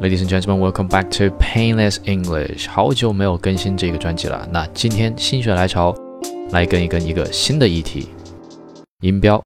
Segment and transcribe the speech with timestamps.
[0.00, 2.66] Ladies and gentlemen, welcome back to Painless English。
[2.70, 5.94] 好久没有更新这个专辑了，那今天心血来潮，
[6.52, 8.08] 来跟一跟一个新的议题——
[9.04, 9.38] 音标。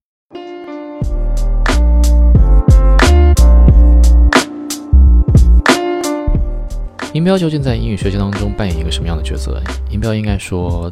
[7.13, 9.61] 音标究竟在英语学习当中扮演一个什么样的角色？
[9.91, 10.89] 音标应该说，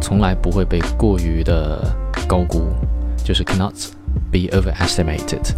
[0.00, 1.92] 从来不会被过于的
[2.28, 2.68] 高估，
[3.24, 3.74] 就是 cannot
[4.30, 5.56] be overestimated。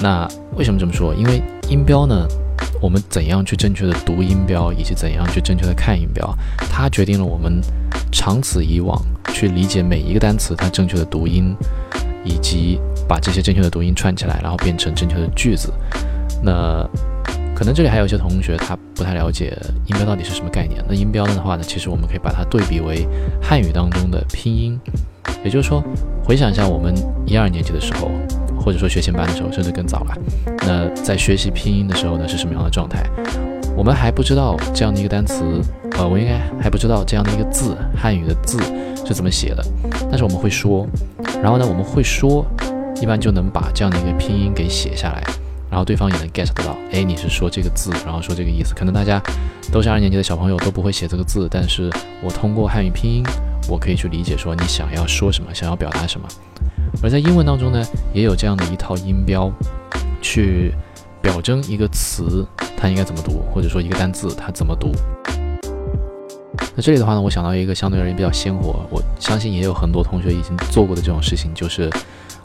[0.00, 0.26] 那
[0.56, 1.14] 为什么这么说？
[1.14, 2.26] 因为音标呢？
[2.80, 6.34] 我们怎样去正确的读音标，以及怎样去正确的看音标，
[6.70, 7.60] 它决定了我们
[8.10, 8.98] 长此以往
[9.34, 11.54] 去理解每一个单词它正确的读音，
[12.24, 15.72] 以及把这些正确的读音串起来，然后变成正确的句子。
[16.42, 16.82] 那
[17.54, 19.54] 可能这里还有一些同学他不太了解
[19.84, 20.82] 音标到底是什么概念。
[20.88, 23.06] 那音标的话呢，其实我们可以把它对比为
[23.42, 24.80] 汉语当中的拼音，
[25.44, 25.82] 也就是说，
[26.24, 26.94] 回想一下我们
[27.26, 28.10] 一二年级的时候。
[28.60, 30.14] 或者说学前班的时候，甚至更早了。
[30.58, 33.02] 那在学习拼音的时候呢，是什么样的状态？
[33.76, 35.42] 我们还不知道这样的一个单词，
[35.92, 38.58] 呃，我应该还不知道这样的一个字，汉语的字
[39.06, 39.64] 是怎么写的。
[40.10, 40.86] 但是我们会说，
[41.42, 42.44] 然后呢，我们会说，
[43.00, 45.22] 一般就能把这样的一个拼音给写下来，
[45.70, 48.74] 然后对方也能 get 得到，哎，你是说这个字，然后说这个意思。
[48.74, 49.22] 可能大家
[49.72, 51.88] 都是二年级的小朋友，都不会写这个字，但是
[52.22, 53.24] 我通过汉语拼音，
[53.70, 56.26] 我可以去理解说你想要说什么，想要表达什么。
[57.00, 57.80] 而在英文当中呢，
[58.12, 59.48] 也有这样的一套音标，
[60.20, 60.74] 去
[61.22, 62.44] 表征一个词
[62.76, 64.90] 它应该怎么读，或者说一个单字它怎么读。
[66.74, 71.88] 那这里的话呢，我想到一个相对而言比较鲜活，我相信也有很多同学已经做过的这种事情，就是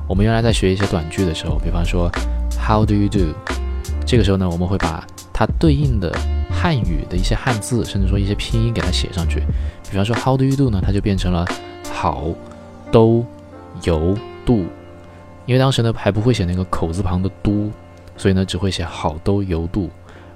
[0.07, 2.07] 我们原来在学一些短句的时候，比方说
[2.59, 3.33] How do you do？
[4.05, 6.15] 这个时候呢，我们会把它对应的
[6.65, 9.39] 汉语的一些汉字，甚至说一些拼音给它写上去。
[9.87, 11.45] 比方说 How do you do 呢，它就变成了
[11.93, 12.33] 好
[12.91, 13.23] 都
[13.83, 14.17] 有。
[14.43, 14.65] 度，
[15.47, 17.71] 因为当时呢还不会写那个口字旁的都，
[18.17, 19.89] 所以呢只会写好都油度，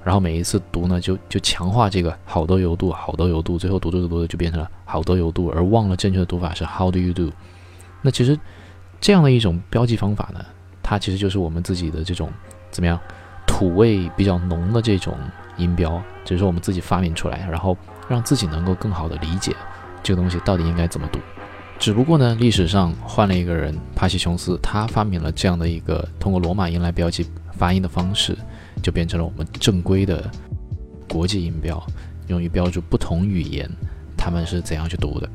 [0.04, 7.30] 然后每一次读呢就就强化这个好都油度，好都油度，最后读着读着就变成了好都油度，而忘了正确的读法是 How do you do？
[8.02, 8.38] 那其实
[9.00, 10.44] 这样的一种标记方法呢，
[10.82, 12.28] 它其实就是我们自己的这种
[12.72, 12.98] 怎么样
[13.46, 15.16] 土味比较浓的这种
[15.60, 17.76] 音标，只是我们自己发明出来，然后
[18.08, 19.54] 让自己能够更好的理解
[20.02, 21.20] 这个东西到底应该怎么读。
[21.78, 28.36] 只不过呢，历史上换了一个人，帕西琼斯，他发明了这样的一个通过罗马音来标记发音的方式，
[28.82, 30.30] 就变成了我们正规的
[31.08, 31.82] 国际音标，
[32.28, 33.70] 用于标注不同语言
[34.16, 35.28] 他们是怎样去读的。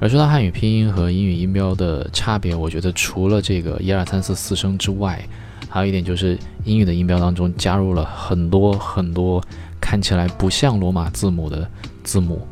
[0.00, 5.26] 而说到汉语拼音和英语音标的差别，我觉得除了这个一二三四四声之外，
[5.68, 9.42] 还有一点就是英语的音标当中加入了很多很多
[9.80, 11.66] 看起来不像罗马字母的
[12.02, 12.46] 字母。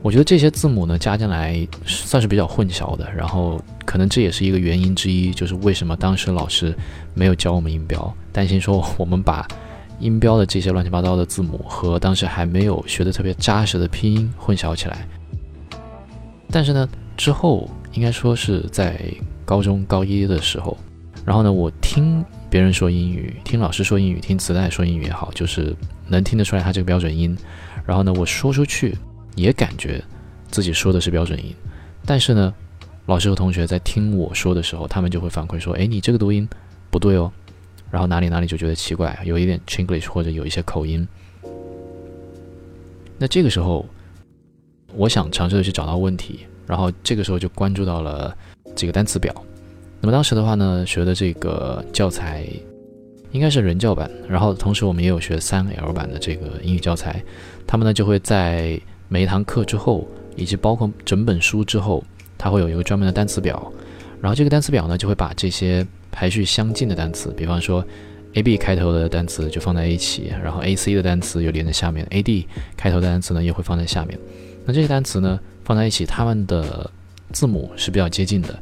[0.00, 6.74] 我觉得这些字母呢加进来算是比较混淆的，然后可能这也是一个原因之一，就是为什么当时老师
[7.14, 9.46] 没有教我们音标，担心说我们把
[10.00, 15.06] 音标的这些乱七八糟的字母和当时还没有学的特别扎实的拼音混淆起来。
[16.52, 19.00] 但是呢，之后应该说是在
[19.44, 20.76] 高中高一的时候，
[21.24, 25.74] 然后呢，我听别人说英语，听老师说英语，听磁带说英语也好，就是
[26.06, 27.36] 能听得出来他这个标准音，
[27.84, 28.96] 然后呢，我说出去。
[29.34, 30.04] 也感觉
[30.50, 31.54] 自己说的是标准音，
[32.04, 32.52] 但是呢，
[33.06, 36.46] 老师和同学在听我说的时候，他们就会反馈说：“哎，你这个读音
[36.90, 37.32] 不对哦。”
[37.90, 41.08] 然后哪里哪里就觉得奇怪，有一点 Chinglish 或者有一些口音。
[43.16, 43.86] 那这个时候，
[44.94, 48.36] 我想尝试的去找到问题，然后这个时候就关注到了
[48.74, 49.34] 这个单词表。
[50.00, 52.46] 那么当时的话呢，学的这个教材
[53.30, 57.22] 应该是人教版，然后同时我们也有学三 L 版的这个英语教材，
[57.66, 62.02] 他们呢就会在每一堂课之后，以及包括整本书之后，
[62.36, 63.72] 它会有一个专门的单词表，
[64.20, 67.84] 然后这个单词表呢，就会把这些排序相近的单词，比方说
[68.34, 74.18] A B 开头的单词就放在一起，然后 A C 的单词又连在下面，A D 开头的单词呢也会放在下面。
[74.64, 76.90] 那这些单词呢放在一起，它们的
[77.32, 78.58] 字母是比较接近的，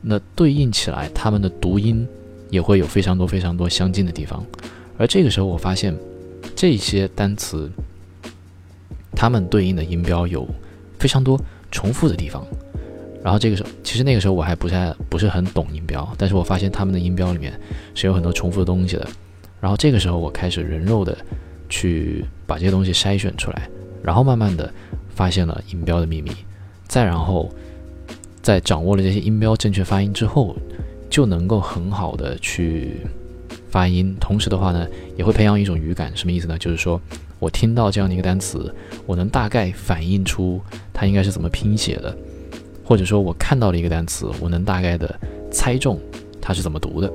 [0.00, 2.06] 那对应起来，它们的读音
[2.50, 4.44] 也会有非常多非常多相近的地方。
[4.96, 5.96] 而这个时候，我发现
[6.54, 7.70] 这些单词。
[9.12, 10.48] 它们对应的音标有
[10.98, 11.38] 非常多
[11.70, 12.46] 重复的地方，
[13.22, 17.52] 然后这个时候，其实那个时候我还不太不是很懂音标，但是我发现他们的音标里面
[17.94, 19.06] 是有很多重复的东西的，
[19.60, 21.16] 然后这个时候我开始人肉的
[21.68, 23.68] 去把这些东西筛选出来，
[24.02, 24.72] 然后慢慢的
[25.14, 26.30] 发现了音标的秘密，
[26.86, 27.48] 再然后
[28.40, 30.56] 在掌握了这些音标正确发音之后，
[31.08, 32.96] 就能够很好的去
[33.68, 34.86] 发音，同时的话呢，
[35.16, 36.58] 也会培养一种语感，什么意思呢？
[36.58, 37.00] 就是说。
[37.40, 38.70] 我听到这样的一个单词，
[39.06, 40.60] 我能大概反映出
[40.92, 42.14] 它应该是怎么拼写的，
[42.90, 45.08] 或者说，我看到了一个单词，我能大概的
[45.48, 45.96] 猜中
[46.40, 47.08] 它是怎么读的。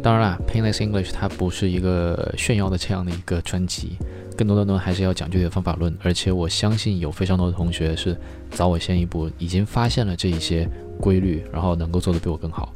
[0.00, 3.98] 当然啦，Painless English 它不是一个炫耀的这样的一个专辑，
[4.36, 5.92] 更多的呢还是要讲具体的方法论。
[6.00, 8.16] 而且我相信有非常多的同学是
[8.52, 10.68] 早我先一步，已经发现了这一些
[11.00, 12.72] 规律，然后能够做得比我更好。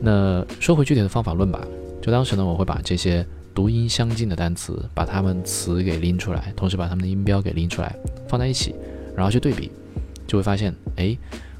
[0.00, 1.60] 那说回具体的方法论吧，
[2.00, 7.92] 就当时呢，我会把这些读音相近的单词，把它们词给拎出来，同时把它们的音标给拎出来，
[8.28, 8.72] 放在一起，
[9.16, 9.68] 然后去对比，
[10.32, 11.14] 就会发现，哎，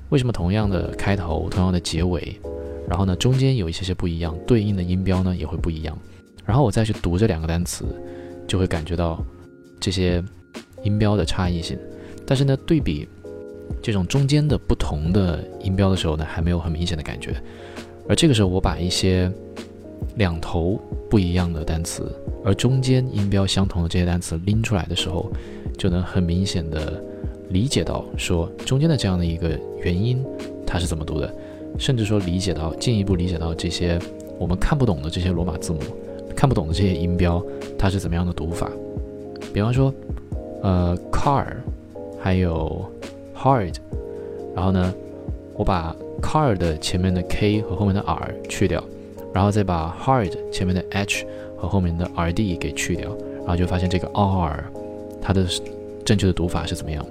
[0.08, 2.40] 为什么同样的开头，同样的结尾？
[2.88, 5.94] 然后呢，中间有一些些不一样，对应的音标呢也会不一样。
[6.46, 7.84] 然后我再去读这两个单词，
[8.48, 9.22] 就会感觉到
[9.78, 10.24] 这些
[10.84, 11.78] 音标的差异性。
[12.26, 13.06] 但是呢，对比
[13.82, 17.36] 这种中间的不同的音标的时候呢，还没有很明显的感觉。
[18.08, 19.30] 而这个时候，我把一些
[20.16, 20.80] 两头
[21.10, 22.10] 不一样的单词，
[22.42, 25.30] 而中间音标相同的这些单词拎出来的时候，
[25.76, 27.04] 就能很明显的
[27.48, 30.22] 理解到说中间的这样的一个原因，
[30.66, 31.32] 它是怎么读的。
[31.78, 33.98] 甚至说理解到进一步理解到这些
[34.38, 35.78] 我们看不懂的这些罗马字母，
[36.36, 37.42] 看不懂的这些音标，
[37.78, 38.70] 它是怎么样的读法？
[39.54, 39.92] 比方说，
[40.62, 41.46] 呃，car，
[42.20, 42.84] 还有
[43.34, 43.74] hard，
[44.54, 44.92] 然后呢，
[45.54, 48.82] 我把 car 的前面的 k 和后面的 r 去掉，
[49.32, 51.24] 然后再把 hard 前面的 h
[51.56, 53.08] 和后面的 rd 给去掉，
[53.38, 54.64] 然后就发现这个 r
[55.22, 55.46] 它的
[56.04, 57.04] 正确的读法是怎么样？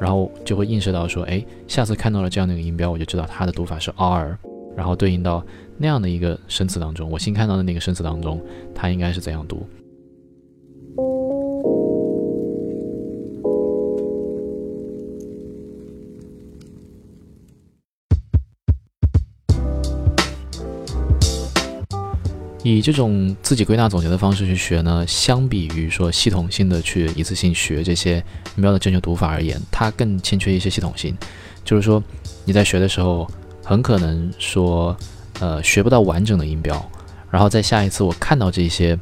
[0.00, 4.38] 然后就会映射到说，哎，下次看到了这样的一个音标，我就知道它的读法是 r，
[4.76, 5.44] 然后对应到
[5.76, 8.40] 那样的一个生词当中，我新看到的那个生词当中，
[8.74, 9.66] 它应该是怎样读。
[22.68, 28.16] 以这种自己归纳总结的方式去学呢，相比于说系统性的去一次性学这些
[28.56, 31.16] 音标的正确读法而言，它更欠缺一些系统性。
[31.64, 32.02] 就是说
[32.44, 33.26] 你在学的时候，
[33.64, 34.96] 很可能说，
[35.40, 36.90] 呃，学不到完整的音标，
[37.30, 38.98] 然后在下一次我看到这些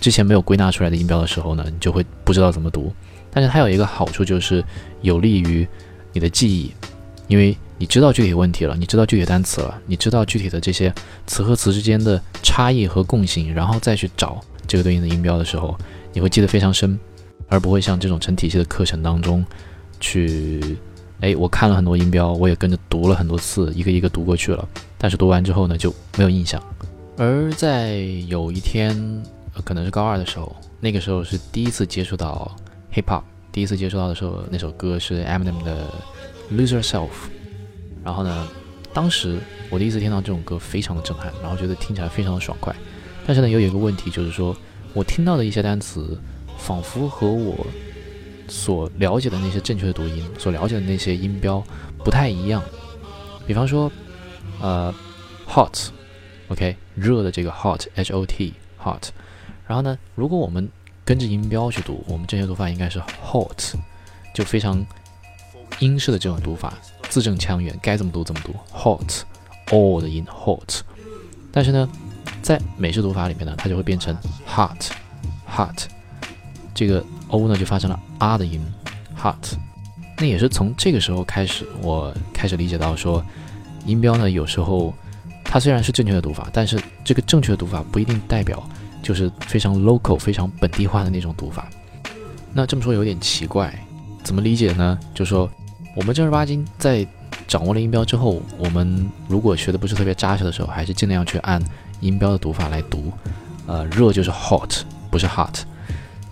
[0.00, 2.92] 之前没有归纳出来的音标的时候呢，你就会不知道怎么读。
[3.30, 4.64] 但是它有一个好处，就是
[5.00, 5.66] 有利于
[6.12, 6.72] 你的记忆，
[7.28, 7.56] 因为。
[7.82, 10.94] 你知道具体问题了，你知道具体单词了，你知道具体的这些
[11.26, 15.76] 词和词之间的差异和共性，然后再去找这个对应的音标的时候，
[16.12, 16.96] 你会记得非常深，
[17.48, 19.44] 而不会像这种成体系的课程当中
[19.98, 20.78] 去，
[21.18, 24.64] 哎，我看了很多音标，我也跟着读了很多次，一个一个读过去了，
[24.96, 26.62] 但是读完之后呢就没有印象。
[27.16, 27.96] 而在
[28.28, 29.20] 有一天，
[29.64, 32.56] 可能是高二的时候，那个时候是第一次接触到
[32.94, 35.84] hip hop，第一次接触到的时候，那首歌是 Eminem 的
[36.52, 37.08] Lose Yourself。
[38.04, 38.48] 然后呢，
[38.92, 39.38] 当时
[39.70, 42.74] 我第一次听到这种歌，非常的震撼，然后觉得听起来非常的爽快。
[43.26, 44.56] 但是呢，又有一个问题，就是说
[44.92, 46.18] 我听到的一些单词，
[46.58, 47.66] 仿佛和我
[48.48, 51.62] 所了解的那些正确的读音，所了解的那些音标
[52.04, 52.62] 不太一样。
[53.46, 53.90] 比方说，
[54.60, 54.92] 呃
[55.48, 59.10] ，hot，OK，热的这个 hot，H O T，hot。
[59.66, 60.68] 然后呢，如果我们
[61.04, 63.74] 跟着音标去读，我们正确读法应该是 hot，
[64.34, 64.84] 就非常
[65.78, 66.74] 英式的这种读法。
[67.12, 70.80] 字正腔圆，该怎么读怎么读，hot，all 的音 hot，
[71.52, 71.86] 但是呢，
[72.40, 74.16] 在美式读法里面呢，它就会变成
[74.46, 75.84] hot，hot，
[76.74, 78.58] 这个 o 呢就发生了 r 的音
[79.14, 79.36] ，hot，
[80.16, 83.22] 那也是从这个时候开始，我开始理解到说，
[83.84, 84.94] 音标呢有时候
[85.44, 88.66] 它虽然是正确的读法，但是这个正确的读法不一定代表
[89.02, 91.68] 就是非常 local、非常本地化的那种读法。
[92.54, 93.78] 那这么说有点奇怪，
[94.24, 94.98] 怎么理解呢？
[95.14, 95.46] 就说。
[95.94, 97.06] 我们正儿八经在
[97.46, 101.62] 掌握了音标之后，我们如果学的不是特别扎实的时候，还是尽量去按
[102.00, 103.12] 音标的读法来读。
[103.66, 105.60] 呃，热就是 hot，不是 hot。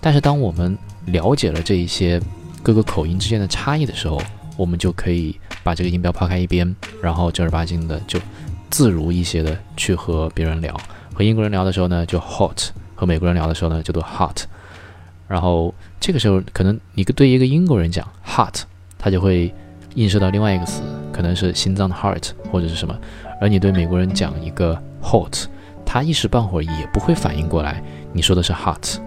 [0.00, 0.76] 但是当我们
[1.06, 2.20] 了解了这一些
[2.62, 4.20] 各个口音之间的差异的时候，
[4.56, 8.18] 我们就可以把这个音标抛开一边，然后正儿八经的就
[8.70, 10.74] 自如一些的去和别人聊。
[11.14, 14.44] 和英国人聊的时候呢，就 hot；和美国人聊的时候呢，就读 hot。
[15.28, 18.64] 然后这个时候，可能你对一个英国人讲 hot。
[19.02, 19.52] 它就会
[19.94, 22.94] 映射到另外一个词，可能是心脏的 heart 或者是什么，
[23.40, 25.46] 而你对美国人讲一个 hot，
[25.86, 28.98] 他一时半会儿也不会反应过来你说的是 hot。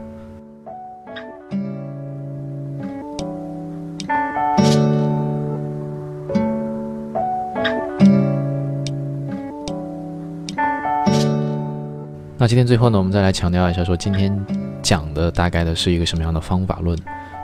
[12.36, 14.36] 那今天最后呢，我们再来强调一下，说今天
[14.82, 16.98] 讲的大概的是一个什么样的方法论，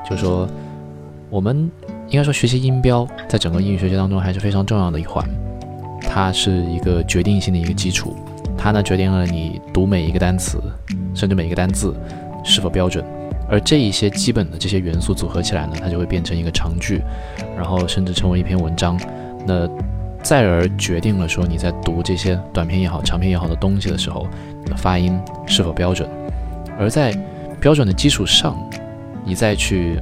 [0.10, 0.50] 就是说
[1.30, 1.70] 我们。
[2.10, 5.24] 应该说，学习音标在整个英语学习当中还是非常重要的一环，
[6.02, 8.16] 它是一个决定性的一个基础，
[8.58, 10.60] 它呢决定了你读每一个单词，
[11.14, 11.96] 甚至每一个单字
[12.44, 13.06] 是否标准，
[13.48, 17.02] 而这一些基本的这些元素组合起来呢，它就会变成一个长句，
[17.56, 19.00] 然后甚至成为一篇文章。
[19.46, 19.70] 那
[20.24, 24.28] 再而决定了说你在读这些短篇也好、长篇也好的东西的时候，
[24.64, 26.10] 你的发音是否标准。
[26.80, 27.14] 而在
[27.62, 28.58] 标准的基础上，
[29.24, 30.00] 你再去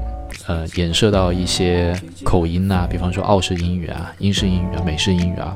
[0.47, 5.55] 呃衍射到一些口音呐，比方说澳式英语啊、英式英语啊、美式英语啊，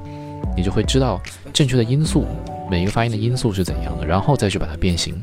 [0.56, 1.20] 你就会知道
[1.54, 2.26] 正确的音素，
[2.70, 5.16] 每一个发音的音素是怎样的，然后再去把它变形。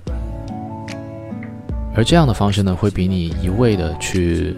[1.95, 4.57] 而这样的方式呢，会比你一味的去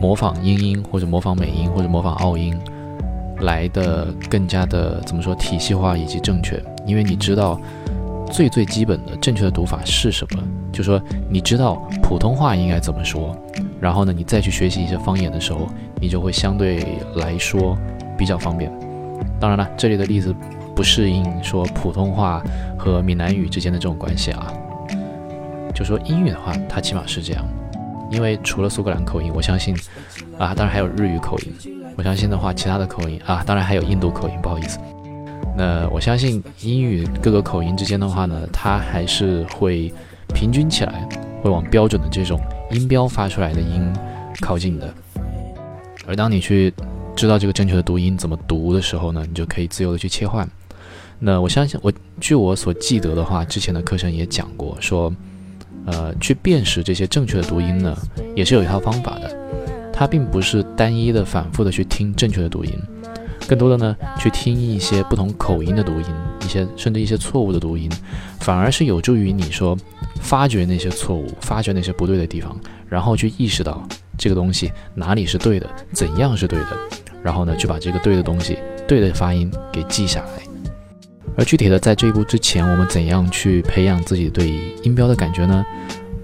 [0.00, 2.58] 模仿英音或者模仿美音或者模仿澳音
[3.40, 7.60] 来的更加的怎么说体系化以及正确，因为你知道
[8.30, 13.36] 最最基本的正确的读法是什么，就说你知道普通话应该怎么说，
[13.80, 15.68] 然后呢，你再去学习一些方言的时候，
[16.00, 17.76] 你就会相对来说
[18.16, 18.70] 比较方便。
[19.38, 20.34] 当然了，这里的例子
[20.74, 22.42] 不适应说普通话
[22.78, 24.52] 和闽南语之间的这种关系啊。
[25.74, 27.44] 就说英语的话，它起码是这样，
[28.10, 29.74] 因为除了苏格兰口音，我相信
[30.38, 31.76] 啊，当然还有日语口音。
[31.96, 34.34] 我相信的话，其他的口音啊，当然还有印度口音。
[34.40, 34.78] 不好意思，
[35.56, 39.92] 那我相信英语各个口音之间的话呢，它还是会
[40.34, 41.08] 平均起来，
[41.42, 43.92] 会往标准的这种音标发出来的音
[44.40, 44.92] 靠近的。
[46.06, 46.72] 而当你去
[47.14, 50.48] 知道这个正确的读音怎么读的时候呢，你就可以自由的去切换。
[51.18, 55.12] 那我相信，我据我所记得的话，之前的课程也讲过说。
[55.86, 57.96] 呃，去辨识这些正确的读音呢，
[58.36, 59.34] 也是有一套方法的。
[59.90, 62.70] 它并不是单一的、反复的去听正确的读音，
[63.50, 66.06] 更多的呢，去听一些不同口音的读音，
[66.44, 67.90] 一些甚至一些错误的读音，
[68.38, 69.76] 反而是有助于你说
[70.20, 72.56] 发掘那些错误、发掘那些不对的地方，
[72.88, 73.82] 然后去意识到
[74.16, 76.66] 这个东西哪里是对的，怎样是对的，
[77.24, 80.28] 然后呢，去把这个对的东西、对的发音给记下来。
[81.36, 84.48] 而具体的，在这一步之前，我们怎样去培养自己对
[84.84, 85.66] 音标的感觉呢？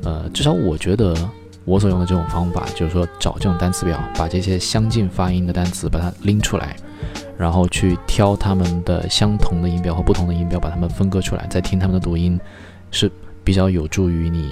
[0.04, 1.12] 呃，至少我觉得
[1.64, 6.76] 我所用的这种方法，就是说找这种单词表，把这些相近发音的单词把它拎出来，
[7.38, 12.38] 然后去挑它们的相同的音标和不同的音标，把它们分割出来，再听它们的读音，
[12.90, 13.10] 是
[13.44, 14.50] 比较有助于你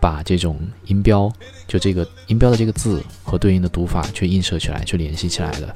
[0.00, 1.32] 把这种音标，
[1.66, 5.74] 就这个音标的这个字和对应的读法去映射起来，去联系起来的。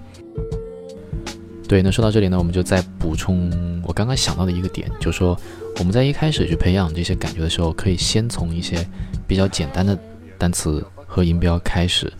[1.68, 5.38] 对，那说到这里呢，我们就再补充我刚刚想到的一个点，就是说
[5.78, 8.86] 我们在一开始去培养这些感觉的时候，可以先从一些
[9.26, 9.98] 比较简单的
[10.38, 12.10] 单词和音标开始。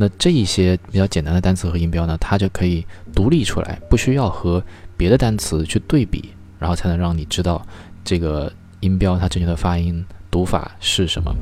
[0.00, 4.62] 那这一些比较简单的单词和音标呢，它就可以独立出来，不需要和
[4.96, 7.60] 别的单词去对比，然后才能让你知道
[8.04, 8.50] 这个
[8.80, 11.34] 音标它正确的发音读法是什么。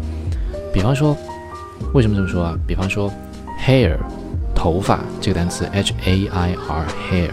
[0.73, 1.17] 比方说，
[1.93, 2.59] 为什么这么说啊？
[2.67, 3.13] 比方说
[3.65, 3.97] ，hair。
[4.59, 7.31] 头发这个单词 h a i r hair，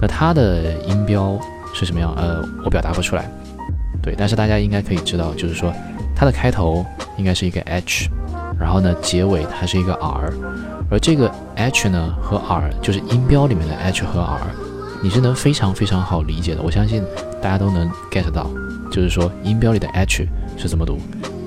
[0.00, 1.36] 那它的音标
[1.74, 2.14] 是什么样？
[2.14, 3.28] 呃，我表达不出来。
[4.00, 5.74] 对，但是大家应该可以知道，就是说
[6.14, 6.86] 它的开头
[7.18, 8.08] 应该是一个 h，
[8.58, 10.32] 然后呢结尾它是一个 r，
[10.90, 14.40] 而这个 h 呢和 r 就是音标里面的 h 和 r，
[15.02, 16.62] 你是能非常非常好理解的。
[16.62, 17.02] 我相信
[17.42, 18.50] 大家都能 get 到，
[18.90, 20.98] 就是说音标里的 h 是怎么读，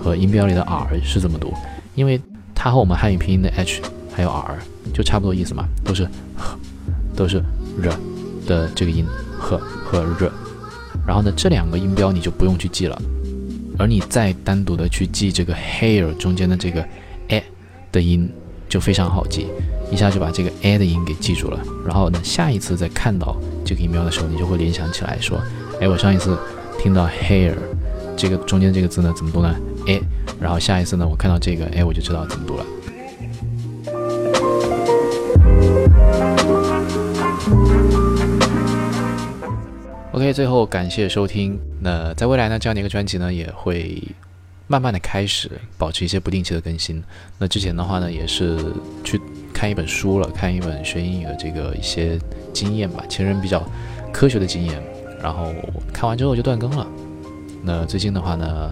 [0.04, 1.54] 和音标里的 r 是怎么读，
[1.96, 2.22] 因为
[2.54, 3.82] 它和我们汉语拼音的 h
[4.14, 4.58] 还有 r。
[4.94, 6.06] 就差不多意思嘛，都是
[6.38, 6.58] 呵，
[7.14, 7.44] 都是
[7.78, 7.92] r
[8.48, 9.06] 的这个音，
[9.38, 10.32] 呵和 r，。
[11.06, 12.98] 然后呢，这两个音标你就不用去记了，
[13.78, 16.86] 而你再单独的去记这个 hair 中间的这个
[17.30, 17.44] a
[17.92, 18.30] 的音，
[18.68, 19.48] 就非常好记，
[19.92, 21.60] 一下就把这个 a 的音给记住了。
[21.86, 25.40] 然后呢，下一次再看到这个音标的时候，你就会联想起来说，
[25.80, 26.38] 哎，我上一次
[26.80, 27.54] 听到 hair
[28.16, 29.56] 这个中间这个字呢，怎么读呢
[29.88, 30.02] ？a。
[30.40, 32.66] 然后下一次呢，我看到这个，哎，我就知道怎么读了。
[40.32, 41.60] 最后感谢收听。
[41.82, 44.02] 那在未来呢，这样的一个专辑呢，也会
[44.68, 47.04] 慢慢的开始保持一些不定期的更新。
[47.38, 48.58] 那之前的话呢，也是
[49.04, 49.20] 去
[49.54, 52.20] 看一本书了，看一本学英语的这个一些
[52.54, 53.64] 经验吧，前人比较
[54.12, 54.82] 科学的经验。
[55.20, 55.52] 然后
[55.92, 56.88] 看完之后就断更了。
[57.64, 58.72] 那最近的话呢，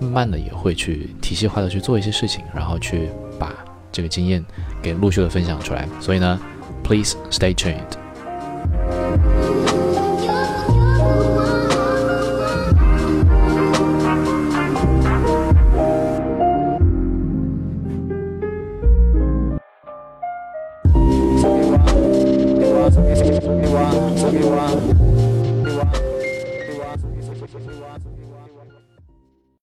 [0.00, 3.52] 慢慢的也会去体系化的去做一些事情，然后去把
[3.92, 4.42] 这个经验
[4.80, 5.86] 给陆续的分享出来。
[6.00, 6.40] 所以呢
[6.82, 8.01] ，Please stay tuned。